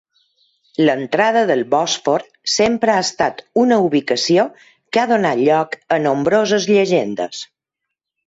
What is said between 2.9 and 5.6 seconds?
ha estat una ubicació que ha donat